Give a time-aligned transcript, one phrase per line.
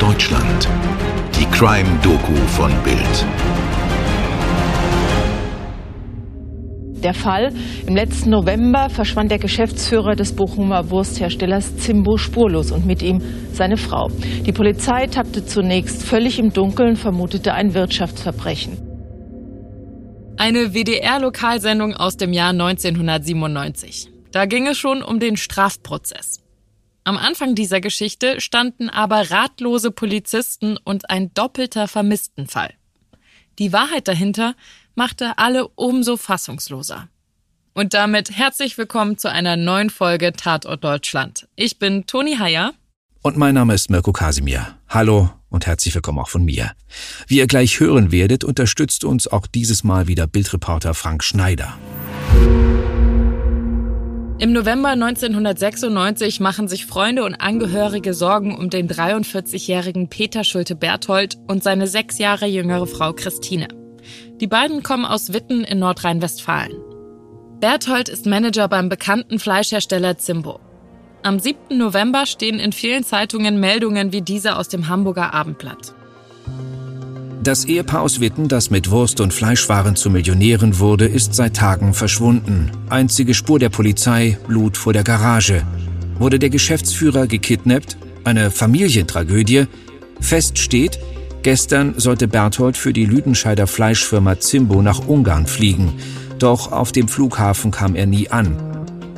[0.00, 0.66] Deutschland.
[1.38, 3.26] Die Crime-Doku von Bild.
[7.04, 7.52] Der Fall.
[7.86, 13.20] Im letzten November verschwand der Geschäftsführer des Bochumer Wurstherstellers Zimbo spurlos und mit ihm
[13.52, 14.08] seine Frau.
[14.46, 18.78] Die Polizei tappte zunächst völlig im Dunkeln, vermutete ein Wirtschaftsverbrechen.
[20.38, 24.08] Eine WDR-Lokalsendung aus dem Jahr 1997.
[24.32, 26.40] Da ging es schon um den Strafprozess.
[27.04, 32.74] Am Anfang dieser Geschichte standen aber ratlose Polizisten und ein doppelter Vermisstenfall.
[33.58, 34.54] Die Wahrheit dahinter
[34.94, 37.08] machte alle umso fassungsloser.
[37.72, 41.48] Und damit herzlich willkommen zu einer neuen Folge Tatort Deutschland.
[41.56, 42.74] Ich bin Toni Heyer.
[43.22, 44.76] Und mein Name ist Mirko Kasimir.
[44.88, 46.72] Hallo und herzlich willkommen auch von mir.
[47.26, 51.78] Wie ihr gleich hören werdet, unterstützt uns auch dieses Mal wieder Bildreporter Frank Schneider.
[54.40, 61.62] Im November 1996 machen sich Freunde und Angehörige Sorgen um den 43-jährigen Peter Schulte-Berthold und
[61.62, 63.68] seine sechs Jahre jüngere Frau Christine.
[64.40, 66.72] Die beiden kommen aus Witten in Nordrhein-Westfalen.
[67.60, 70.58] Berthold ist Manager beim bekannten Fleischhersteller Zimbo.
[71.22, 71.76] Am 7.
[71.76, 75.92] November stehen in vielen Zeitungen Meldungen wie diese aus dem Hamburger Abendblatt.
[77.42, 81.94] Das Ehepaar aus Witten, das mit Wurst- und Fleischwaren zu Millionären wurde, ist seit Tagen
[81.94, 82.70] verschwunden.
[82.90, 85.62] Einzige Spur der Polizei, Blut vor der Garage.
[86.18, 87.96] Wurde der Geschäftsführer gekidnappt?
[88.24, 89.64] Eine Familientragödie?
[90.20, 90.98] Fest steht,
[91.42, 95.94] gestern sollte Berthold für die Lüdenscheider Fleischfirma Zimbo nach Ungarn fliegen.
[96.38, 98.54] Doch auf dem Flughafen kam er nie an.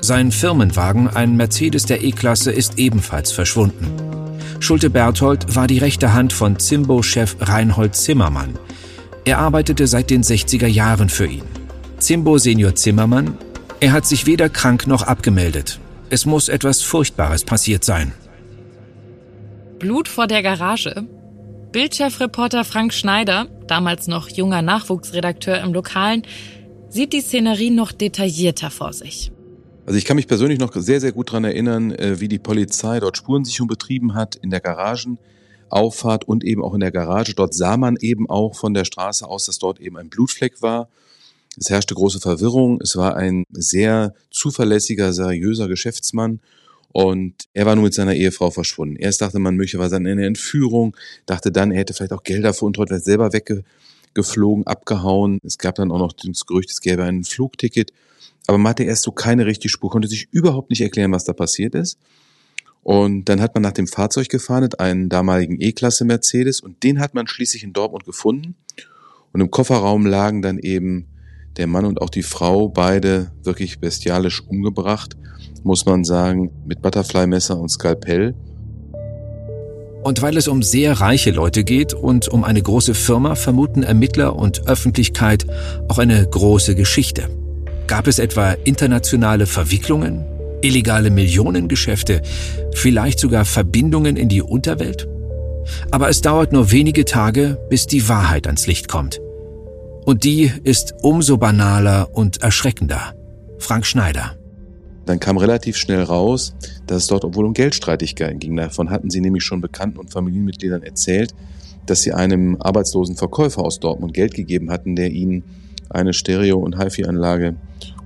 [0.01, 4.12] Sein Firmenwagen, ein Mercedes der E-Klasse, ist ebenfalls verschwunden.
[4.63, 8.57] Schulte Berthold war die rechte Hand von Zimbo-Chef Reinhold Zimmermann.
[9.25, 11.43] Er arbeitete seit den 60er Jahren für ihn.
[11.99, 13.37] Zimbo Senior Zimmermann,
[13.81, 15.81] er hat sich weder krank noch abgemeldet.
[16.11, 18.13] Es muss etwas Furchtbares passiert sein.
[19.81, 21.09] Blut vor der Garage?
[21.73, 26.23] Bildchefreporter Frank Schneider, damals noch junger Nachwuchsredakteur im Lokalen,
[26.89, 29.33] sieht die Szenerie noch detaillierter vor sich.
[29.85, 33.01] Also ich kann mich persönlich noch sehr, sehr gut daran erinnern, äh, wie die Polizei
[33.01, 37.35] dort Spurensicherung betrieben hat in der Garagenauffahrt und eben auch in der Garage.
[37.35, 40.89] Dort sah man eben auch von der Straße aus, dass dort eben ein Blutfleck war.
[41.59, 42.81] Es herrschte große Verwirrung.
[42.81, 46.41] Es war ein sehr zuverlässiger, seriöser Geschäftsmann.
[46.93, 48.97] Und er war nur mit seiner Ehefrau verschwunden.
[48.97, 52.91] Erst dachte man möglicherweise an eine Entführung, dachte dann, er hätte vielleicht auch Gelder veruntreut,
[52.91, 53.33] wäre selber
[54.13, 55.39] weggeflogen, abgehauen.
[55.45, 57.93] Es gab dann auch noch das Gerücht, es gäbe ein Flugticket.
[58.47, 61.33] Aber man hatte erst so keine richtige Spur, konnte sich überhaupt nicht erklären, was da
[61.33, 61.99] passiert ist.
[62.83, 67.15] Und dann hat man nach dem Fahrzeug gefahren, einen damaligen E-Klasse Mercedes, und den hat
[67.15, 68.57] man schließlich in Dortmund gefunden.
[69.33, 71.07] Und im Kofferraum lagen dann eben
[71.57, 75.17] der Mann und auch die Frau, beide wirklich bestialisch umgebracht,
[75.63, 78.35] muss man sagen, mit Butterfly-Messer und Skalpell.
[80.03, 84.35] Und weil es um sehr reiche Leute geht und um eine große Firma, vermuten Ermittler
[84.35, 85.47] und Öffentlichkeit
[85.89, 87.29] auch eine große Geschichte.
[87.87, 90.25] Gab es etwa internationale Verwicklungen,
[90.61, 92.23] illegale Millionengeschäfte,
[92.75, 95.09] vielleicht sogar Verbindungen in die Unterwelt?
[95.93, 99.21] Aber es dauert nur wenige Tage, bis die Wahrheit ans Licht kommt.
[100.05, 103.15] Und die ist umso banaler und erschreckender.
[103.59, 104.37] Frank Schneider.
[105.07, 106.55] Dann kam relativ schnell raus,
[106.87, 108.57] dass es dort obwohl um Geldstreitigkeiten ging.
[108.57, 111.35] Davon hatten sie nämlich schon Bekannten und Familienmitgliedern erzählt,
[111.87, 115.45] dass sie einem arbeitslosen Verkäufer aus Dortmund Geld gegeben hatten, der ihnen
[115.91, 117.57] eine Stereo- und HiFi-Anlage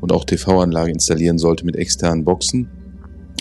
[0.00, 2.68] und auch TV-Anlage installieren sollte mit externen Boxen.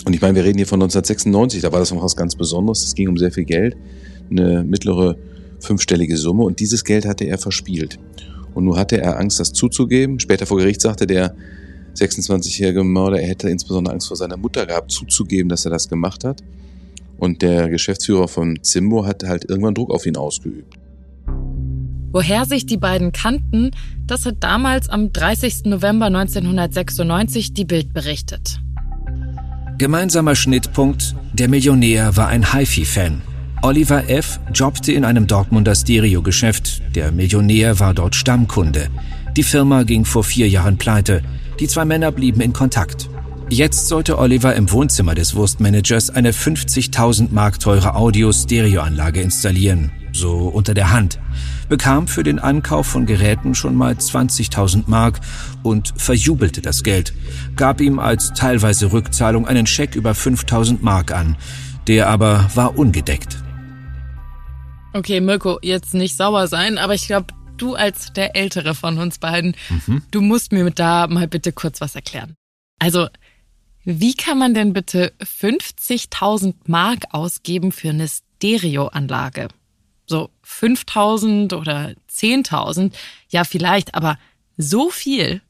[0.05, 2.83] Und ich meine, wir reden hier von 1996, da war das noch was ganz Besonderes.
[2.83, 3.75] Es ging um sehr viel Geld,
[4.29, 5.15] eine mittlere
[5.59, 7.97] fünfstellige Summe und dieses Geld hatte er verspielt.
[8.53, 10.19] Und nun hatte er Angst, das zuzugeben.
[10.19, 11.35] Später vor Gericht sagte der
[11.95, 16.23] 26-jährige Mörder, er hätte insbesondere Angst vor seiner Mutter gehabt, zuzugeben, dass er das gemacht
[16.23, 16.43] hat.
[17.17, 20.75] Und der Geschäftsführer von Zimbo hat halt irgendwann Druck auf ihn ausgeübt.
[22.11, 23.71] Woher sich die beiden kannten,
[24.07, 25.65] das hat damals am 30.
[25.65, 28.59] November 1996 die Bild berichtet.
[29.77, 33.21] Gemeinsamer Schnittpunkt, der Millionär war ein HiFi-Fan.
[33.61, 34.39] Oliver F.
[34.53, 36.81] jobbte in einem Dortmunder Stereo-Geschäft.
[36.95, 38.87] Der Millionär war dort Stammkunde.
[39.35, 41.21] Die Firma ging vor vier Jahren pleite.
[41.59, 43.09] Die zwei Männer blieben in Kontakt.
[43.49, 49.91] Jetzt sollte Oliver im Wohnzimmer des Wurstmanagers eine 50.000 Mark teure Audio-Stereoanlage installieren.
[50.11, 51.19] So unter der Hand
[51.69, 55.19] bekam für den Ankauf von Geräten schon mal 20.000 Mark
[55.63, 57.13] und verjubelte das Geld,
[57.55, 61.37] gab ihm als teilweise Rückzahlung einen Scheck über 5.000 Mark an.
[61.87, 63.37] Der aber war ungedeckt.
[64.93, 69.17] Okay, Mirko, jetzt nicht sauer sein, aber ich glaube, du als der Ältere von uns
[69.17, 70.03] beiden, mhm.
[70.11, 72.35] du musst mir da mal bitte kurz was erklären.
[72.79, 73.07] Also,
[73.87, 79.47] Wie kann man denn bitte 50.000 Mark ausgeben für eine Stereoanlage?
[80.07, 82.91] So 5.000 oder 10.000?
[83.29, 84.17] Ja, vielleicht, aber
[84.57, 85.41] so viel?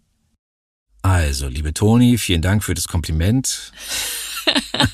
[1.01, 3.71] Also, liebe Toni, vielen Dank für das Kompliment.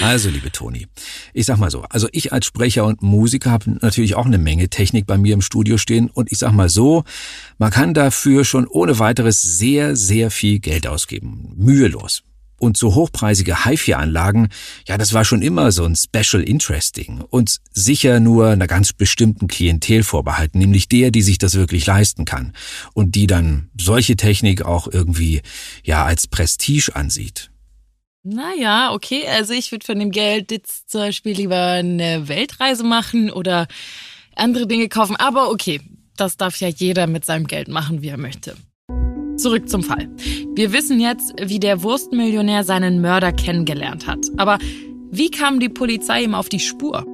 [0.00, 0.86] Also, liebe Toni,
[1.32, 4.68] ich sag mal so, also ich als Sprecher und Musiker habe natürlich auch eine Menge
[4.68, 7.04] Technik bei mir im Studio stehen und ich sag mal so,
[7.58, 11.52] man kann dafür schon ohne weiteres sehr, sehr viel Geld ausgeben.
[11.56, 12.22] Mühelos.
[12.58, 14.48] Und so hochpreisige HiFi-Anlagen,
[14.88, 19.46] ja, das war schon immer so ein Special Interesting und sicher nur einer ganz bestimmten
[19.46, 22.54] Klientel vorbehalten, nämlich der, die sich das wirklich leisten kann
[22.94, 25.42] und die dann solche Technik auch irgendwie,
[25.84, 27.50] ja, als Prestige ansieht.
[28.28, 33.30] Naja, okay, also ich würde von dem Geld jetzt zum Beispiel lieber eine Weltreise machen
[33.30, 33.68] oder
[34.34, 35.80] andere Dinge kaufen, aber okay,
[36.16, 38.56] das darf ja jeder mit seinem Geld machen, wie er möchte.
[39.36, 40.08] Zurück zum Fall.
[40.56, 44.26] Wir wissen jetzt, wie der Wurstmillionär seinen Mörder kennengelernt hat.
[44.38, 44.58] Aber
[45.12, 47.06] wie kam die Polizei ihm auf die Spur?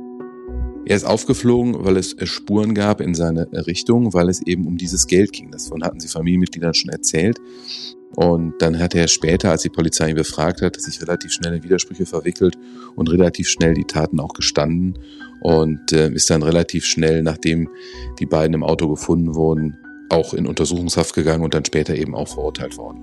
[0.86, 5.06] Er ist aufgeflogen, weil es Spuren gab in seine Richtung, weil es eben um dieses
[5.06, 5.50] Geld ging.
[5.50, 7.38] Davon hatten sie Familienmitgliedern schon erzählt.
[8.14, 11.64] Und dann hat er später, als die Polizei ihn befragt hat, sich relativ schnell in
[11.64, 12.56] Widersprüche verwickelt
[12.94, 14.98] und relativ schnell die Taten auch gestanden
[15.40, 17.68] und äh, ist dann relativ schnell, nachdem
[18.18, 19.78] die beiden im Auto gefunden wurden,
[20.10, 23.00] auch in Untersuchungshaft gegangen und dann später eben auch verurteilt worden.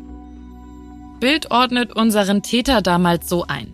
[1.19, 3.73] Bild ordnet unseren Täter damals so ein.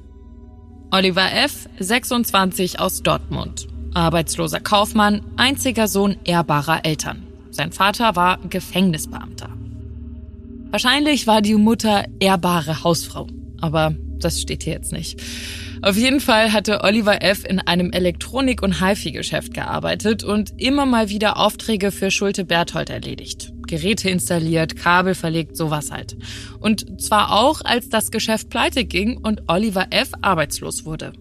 [0.89, 3.67] Oliver F., 26 aus Dortmund.
[3.93, 7.27] Arbeitsloser Kaufmann, einziger Sohn ehrbarer Eltern.
[7.51, 9.54] Sein Vater war Gefängnisbeamter.
[10.75, 13.27] Wahrscheinlich war die Mutter ehrbare Hausfrau,
[13.61, 15.21] aber das steht hier jetzt nicht.
[15.81, 17.45] Auf jeden Fall hatte Oliver F.
[17.45, 23.53] in einem Elektronik- und HiFi-Geschäft gearbeitet und immer mal wieder Aufträge für Schulte Berthold erledigt.
[23.65, 26.17] Geräte installiert, Kabel verlegt, sowas halt.
[26.59, 30.09] Und zwar auch, als das Geschäft pleite ging und Oliver F.
[30.19, 31.13] arbeitslos wurde.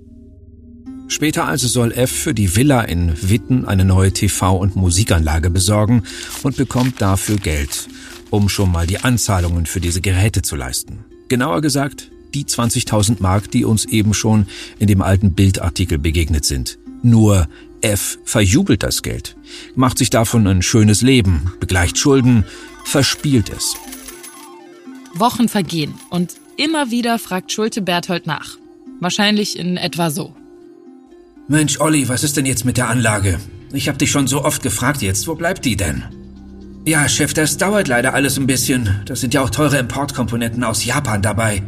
[1.09, 6.03] Später also soll F für die Villa in Witten eine neue TV- und Musikanlage besorgen
[6.43, 7.89] und bekommt dafür Geld,
[8.31, 11.05] um schon mal die Anzahlungen für diese Geräte zu leisten.
[11.29, 14.47] Genauer gesagt, die 20.000 Mark, die uns eben schon
[14.79, 16.79] in dem alten Bildartikel begegnet sind.
[17.03, 17.49] Nur
[17.81, 19.37] F verjubelt das Geld,
[19.77, 22.45] macht sich davon ein schönes Leben, begleicht Schulden,
[22.85, 23.75] verspielt es.
[25.15, 28.59] Wochen vergehen und immer wieder fragt Schulte Berthold nach.
[29.01, 30.35] Wahrscheinlich in etwa so.
[31.46, 33.38] Mensch, Olli, was ist denn jetzt mit der Anlage?
[33.73, 36.02] Ich hab dich schon so oft gefragt jetzt, wo bleibt die denn?
[36.87, 39.02] Ja, Chef, das dauert leider alles ein bisschen.
[39.05, 41.62] Das sind ja auch teure Importkomponenten aus Japan dabei.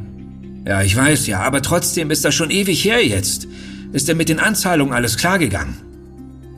[0.67, 3.49] Ja, ich weiß ja, aber trotzdem ist das schon ewig her jetzt.
[3.93, 5.77] Ist denn mit den Anzahlungen alles klargegangen?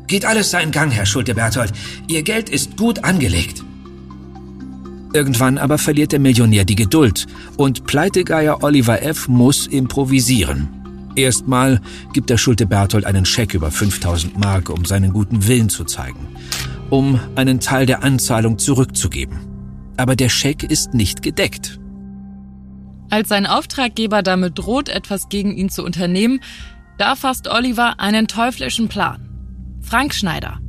[0.07, 1.73] Geht alles seinen Gang, Herr Schulte-Berthold.
[2.07, 3.65] Ihr Geld ist gut angelegt.
[5.13, 7.27] Irgendwann aber verliert der Millionär die Geduld
[7.57, 9.27] und Pleitegeier Oliver F.
[9.27, 10.78] muss improvisieren.
[11.19, 11.81] Erstmal
[12.13, 16.29] gibt der Schulte-Berthold einen Scheck über 5000 Mark, um seinen guten Willen zu zeigen,
[16.91, 19.37] um einen Teil der Anzahlung zurückzugeben.
[19.97, 21.81] Aber der Scheck ist nicht gedeckt.
[23.11, 26.39] Als sein Auftraggeber damit droht, etwas gegen ihn zu unternehmen,
[26.99, 29.29] da fasst Oliver einen teuflischen Plan.
[29.81, 30.61] Frank Schneider.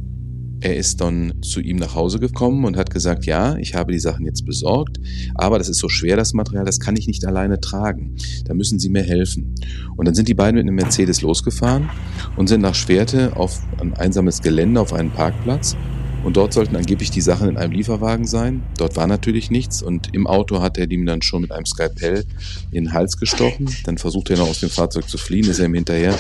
[0.62, 4.00] Er ist dann zu ihm nach Hause gekommen und hat gesagt, ja, ich habe die
[4.00, 5.00] Sachen jetzt besorgt,
[5.36, 8.16] aber das ist so schwer, das Material, das kann ich nicht alleine tragen.
[8.46, 9.56] Da müssen Sie mir helfen.
[9.96, 11.90] Und dann sind die beiden mit einem Mercedes losgefahren
[12.36, 15.78] und sind nach Schwerte auf ein einsames Gelände, auf einen Parkplatz
[16.24, 18.64] und dort sollten angeblich die Sachen in einem Lieferwagen sein.
[18.78, 22.26] Dort war natürlich nichts und im Auto hat er ihm dann schon mit einem Skalpell
[22.72, 23.70] in den Hals gestochen.
[23.86, 26.18] Dann versuchte er noch aus dem Fahrzeug zu fliehen, ist er ihm hinterher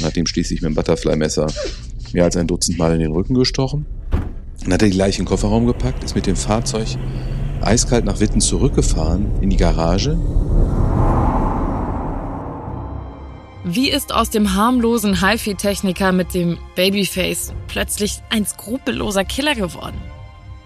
[0.00, 1.46] und hat ihm schließlich mit dem Butterfly-Messer
[2.16, 3.84] mehr als ein Dutzend Mal in den Rücken gestochen.
[4.62, 6.88] Dann hat er die Leiche in den Kofferraum gepackt, ist mit dem Fahrzeug
[7.60, 10.18] eiskalt nach Witten zurückgefahren in die Garage
[13.64, 19.98] Wie ist aus dem harmlosen HiFi-Techniker mit dem Babyface plötzlich ein skrupelloser Killer geworden?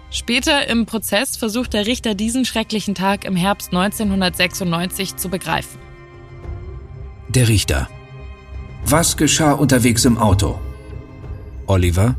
[0.09, 5.79] Später im Prozess versucht der Richter diesen schrecklichen Tag im Herbst 1996 zu begreifen.
[7.29, 7.89] Der Richter.
[8.85, 10.59] Was geschah unterwegs im Auto?
[11.71, 12.15] Oliver?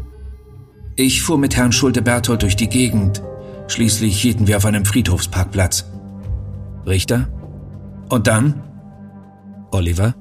[0.96, 3.22] Ich fuhr mit Herrn Schulte-Berthold durch die Gegend.
[3.68, 5.84] Schließlich hielten wir auf einem Friedhofsparkplatz.
[6.86, 7.28] Richter?
[8.08, 8.62] Und dann?
[9.70, 10.14] Oliver?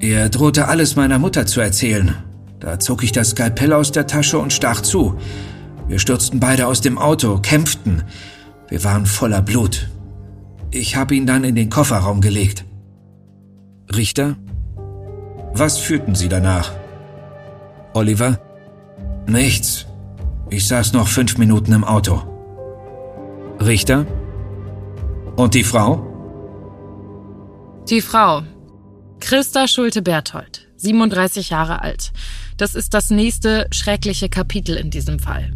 [0.00, 2.14] Er drohte alles meiner Mutter zu erzählen.
[2.58, 5.18] Da zog ich das Skalpell aus der Tasche und stach zu.
[5.86, 8.04] Wir stürzten beide aus dem Auto, kämpften.
[8.68, 9.90] Wir waren voller Blut.
[10.70, 12.64] Ich habe ihn dann in den Kofferraum gelegt.
[13.94, 14.36] Richter?
[15.52, 16.72] Was führten Sie danach?
[17.92, 18.45] Oliver?
[19.26, 19.86] Nichts.
[20.50, 22.22] Ich saß noch fünf Minuten im Auto.
[23.60, 24.06] Richter?
[25.36, 26.06] Und die Frau?
[27.88, 28.42] Die Frau.
[29.18, 32.12] Christa Schulte-Berthold, 37 Jahre alt.
[32.56, 35.52] Das ist das nächste schreckliche Kapitel in diesem Fall.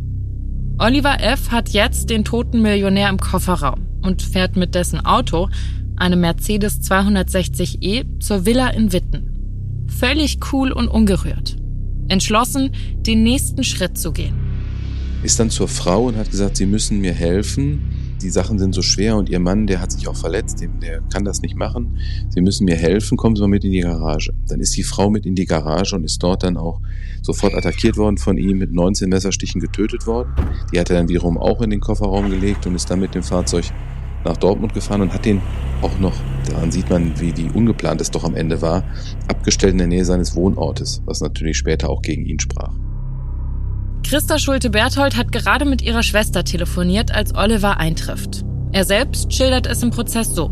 [0.78, 1.50] Oliver F.
[1.50, 5.48] hat jetzt den toten Millionär im Kofferraum und fährt mit dessen Auto,
[5.96, 9.86] einem Mercedes 260e, zur Villa in Witten.
[9.86, 11.59] Völlig cool und ungerührt.
[12.10, 14.34] Entschlossen, den nächsten Schritt zu gehen.
[15.22, 17.80] Ist dann zur Frau und hat gesagt, sie müssen mir helfen
[18.22, 21.24] die Sachen sind so schwer und ihr Mann, der hat sich auch verletzt, der kann
[21.24, 21.98] das nicht machen.
[22.28, 24.32] Sie müssen mir helfen, kommen Sie mal mit in die Garage.
[24.48, 26.80] Dann ist die Frau mit in die Garage und ist dort dann auch
[27.22, 30.32] sofort attackiert worden von ihm, mit 19 Messerstichen getötet worden.
[30.72, 33.22] Die hat er dann wiederum auch in den Kofferraum gelegt und ist dann mit dem
[33.22, 33.64] Fahrzeug
[34.24, 35.40] nach Dortmund gefahren und hat den
[35.82, 36.14] auch noch,
[36.50, 38.84] daran sieht man, wie, wie ungeplant es doch am Ende war,
[39.28, 42.72] abgestellt in der Nähe seines Wohnortes, was natürlich später auch gegen ihn sprach.
[44.02, 48.44] Christa Schulte-Berthold hat gerade mit ihrer Schwester telefoniert, als Oliver eintrifft.
[48.72, 50.50] Er selbst schildert es im Prozess so.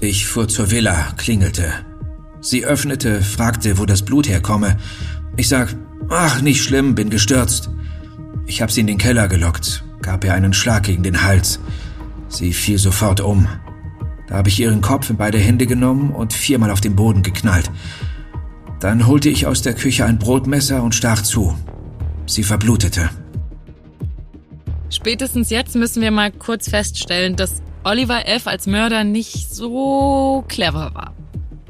[0.00, 1.72] Ich fuhr zur Villa, klingelte.
[2.40, 4.76] Sie öffnete, fragte, wo das Blut herkomme.
[5.36, 5.74] Ich sag,
[6.10, 7.70] ach, nicht schlimm, bin gestürzt.
[8.46, 11.60] Ich hab sie in den Keller gelockt, gab ihr einen Schlag gegen den Hals.
[12.28, 13.48] Sie fiel sofort um.
[14.26, 17.70] Da habe ich ihren Kopf in beide Hände genommen und viermal auf den Boden geknallt.
[18.80, 21.56] Dann holte ich aus der Küche ein Brotmesser und stach zu.
[22.26, 23.08] Sie verblutete.
[24.90, 28.46] Spätestens jetzt müssen wir mal kurz feststellen, dass Oliver F.
[28.46, 31.14] als Mörder nicht so clever war.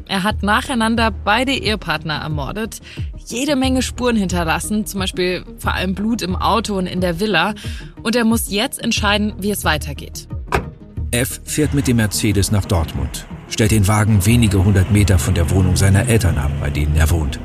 [0.09, 2.81] Er hat nacheinander beide Ehepartner ermordet,
[3.27, 7.55] jede Menge Spuren hinterlassen, zum Beispiel vor allem Blut im Auto und in der Villa,
[8.03, 10.29] und er muss jetzt entscheiden, wie es weitergeht.
[11.17, 15.51] F fährt mit dem Mercedes nach Dortmund, stellt den Wagen wenige hundert Meter von der
[15.51, 17.41] Wohnung seiner Eltern ab, bei denen er wohnt.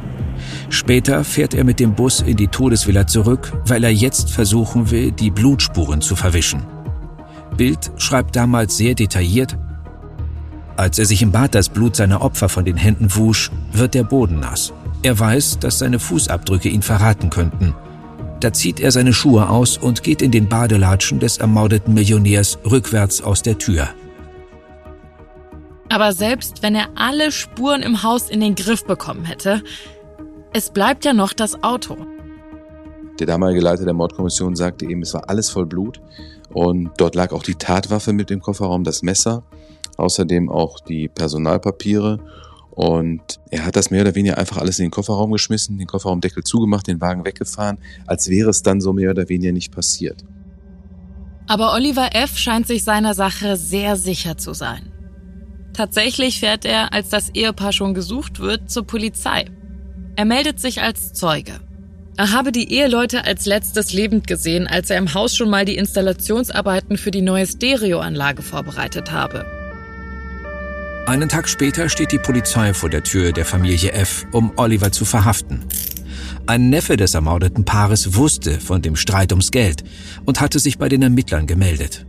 [0.70, 5.12] Später fährt er mit dem Bus in die Todesvilla zurück, weil er jetzt versuchen will,
[5.14, 6.64] die Blutspuren zu verwischen.
[7.56, 9.58] Bild schreibt damals sehr detailliert,
[10.76, 14.04] als er sich im Bad das Blut seiner Opfer von den Händen wusch, wird der
[14.04, 14.74] Boden nass.
[15.02, 17.74] Er weiß, dass seine Fußabdrücke ihn verraten könnten.
[18.42, 23.22] Da zieht er seine Schuhe aus und geht in den Badelatschen des ermordeten Millionärs rückwärts
[23.22, 23.88] aus der Tür.
[25.90, 29.62] Aber selbst wenn er alle Spuren im Haus in den Griff bekommen hätte,
[30.54, 31.98] es bleibt ja noch das Auto.
[33.20, 36.02] Der damalige Leiter der Mordkommission sagte eben, es war alles voll Blut
[36.50, 39.44] und dort lag auch die Tatwaffe mit dem Kofferraum, das Messer,
[39.98, 42.20] außerdem auch die Personalpapiere
[42.72, 46.44] und er hat das mehr oder weniger einfach alles in den Kofferraum geschmissen, den Kofferraumdeckel
[46.44, 50.24] zugemacht, den Wagen weggefahren, als wäre es dann so mehr oder weniger nicht passiert.
[51.48, 52.38] Aber Oliver F.
[52.38, 54.92] scheint sich seiner Sache sehr sicher zu sein.
[55.74, 59.46] Tatsächlich fährt er, als das Ehepaar schon gesucht wird, zur Polizei.
[60.16, 61.60] Er meldet sich als Zeuge.
[62.18, 65.78] Er habe die Eheleute als letztes lebend gesehen, als er im Haus schon mal die
[65.78, 69.46] Installationsarbeiten für die neue Stereoanlage vorbereitet habe.
[71.12, 75.04] Einen Tag später steht die Polizei vor der Tür der Familie F, um Oliver zu
[75.04, 75.66] verhaften.
[76.48, 79.84] Ein Neffe des ermordeten Paares wusste von dem Streit ums Geld
[80.24, 82.06] und hatte sich bei den Ermittlern gemeldet.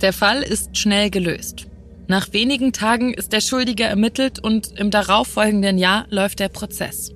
[0.00, 1.66] Der Fall ist schnell gelöst.
[2.08, 7.12] Nach wenigen Tagen ist der Schuldige ermittelt und im darauffolgenden Jahr läuft der Prozess.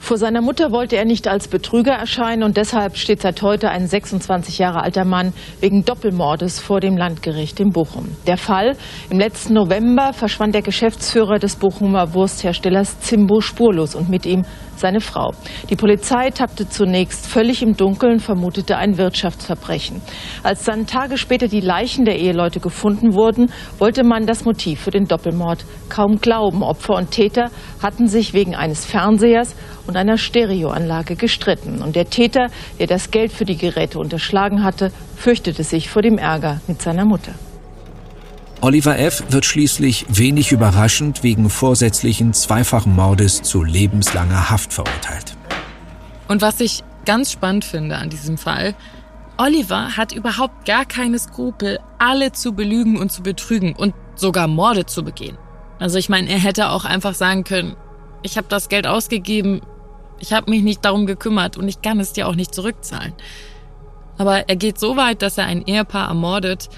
[0.00, 3.86] Vor seiner Mutter wollte er nicht als Betrüger erscheinen und deshalb steht seit heute ein
[3.86, 8.08] 26 Jahre alter Mann wegen Doppelmordes vor dem Landgericht in Bochum.
[8.26, 8.76] Der Fall,
[9.10, 14.44] im letzten November verschwand der Geschäftsführer des Bochumer Wurstherstellers Zimbo spurlos und mit ihm
[14.80, 15.32] seine Frau.
[15.68, 20.02] Die Polizei tappte zunächst völlig im Dunkeln, vermutete ein Wirtschaftsverbrechen.
[20.42, 24.90] Als dann Tage später die Leichen der Eheleute gefunden wurden, wollte man das Motiv für
[24.90, 26.62] den Doppelmord kaum glauben.
[26.62, 27.50] Opfer und Täter
[27.82, 29.54] hatten sich wegen eines Fernsehers
[29.86, 31.82] und einer Stereoanlage gestritten.
[31.82, 36.18] Und der Täter, der das Geld für die Geräte unterschlagen hatte, fürchtete sich vor dem
[36.18, 37.34] Ärger mit seiner Mutter.
[38.62, 39.24] Oliver F.
[39.30, 45.34] wird schließlich wenig überraschend wegen vorsätzlichen zweifachen Mordes zu lebenslanger Haft verurteilt.
[46.28, 48.74] Und was ich ganz spannend finde an diesem Fall,
[49.38, 54.84] Oliver hat überhaupt gar keine Skrupel, alle zu belügen und zu betrügen und sogar Morde
[54.84, 55.38] zu begehen.
[55.78, 57.76] Also ich meine, er hätte auch einfach sagen können,
[58.22, 59.62] ich habe das Geld ausgegeben,
[60.18, 63.14] ich habe mich nicht darum gekümmert und ich kann es dir auch nicht zurückzahlen.
[64.18, 66.68] Aber er geht so weit, dass er ein Ehepaar ermordet,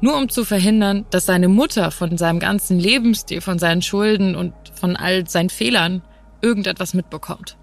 [0.00, 4.52] nur um zu verhindern, dass seine Mutter von seinem ganzen Lebensstil, von seinen Schulden und
[4.74, 6.02] von all seinen Fehlern
[6.40, 7.56] irgendetwas mitbekommt.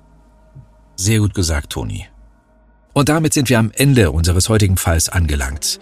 [0.96, 2.08] Sehr gut gesagt, Toni.
[2.98, 5.82] Und damit sind wir am Ende unseres heutigen Falls angelangt.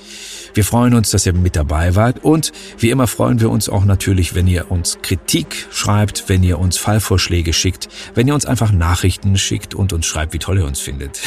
[0.56, 3.86] Wir freuen uns, dass ihr mit dabei wart und wie immer freuen wir uns auch
[3.86, 8.72] natürlich, wenn ihr uns Kritik schreibt, wenn ihr uns Fallvorschläge schickt, wenn ihr uns einfach
[8.72, 11.22] Nachrichten schickt und uns schreibt, wie toll ihr uns findet.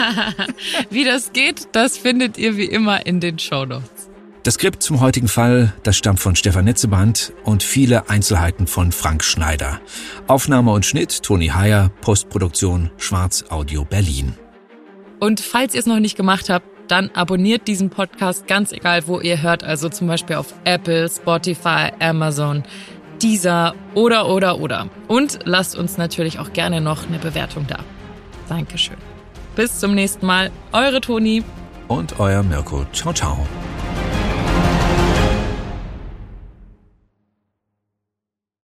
[0.90, 3.93] wie das geht, das findet ihr wie immer in den Show Notes.
[4.44, 9.24] Das Skript zum heutigen Fall, das stammt von Stefan Netzeband und viele Einzelheiten von Frank
[9.24, 9.80] Schneider.
[10.26, 14.34] Aufnahme und Schnitt Toni Heyer, Postproduktion Schwarz Audio Berlin.
[15.18, 19.18] Und falls ihr es noch nicht gemacht habt, dann abonniert diesen Podcast ganz egal, wo
[19.18, 22.64] ihr hört, also zum Beispiel auf Apple, Spotify, Amazon,
[23.22, 24.90] Deezer oder oder oder.
[25.08, 27.78] Und lasst uns natürlich auch gerne noch eine Bewertung da.
[28.50, 28.98] Dankeschön.
[29.56, 30.50] Bis zum nächsten Mal.
[30.72, 31.42] Eure Toni.
[31.88, 32.84] Und euer Mirko.
[32.92, 33.46] Ciao, ciao.